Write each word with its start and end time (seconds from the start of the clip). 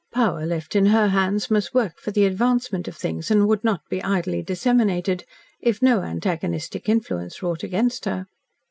Power 0.11 0.47
left 0.47 0.75
in 0.75 0.87
her 0.87 1.09
hands 1.09 1.51
must 1.51 1.75
work 1.75 1.99
for 1.99 2.09
the 2.09 2.25
advancement 2.25 2.87
of 2.87 2.95
things, 2.97 3.29
and 3.29 3.47
would 3.47 3.63
not 3.63 3.81
be 3.87 4.01
idly 4.03 4.41
disseminated 4.41 5.25
if 5.59 5.79
no 5.79 6.01
antagonistic 6.01 6.89
influence 6.89 7.43
wrought 7.43 7.61
against 7.61 8.05
her. 8.05 8.25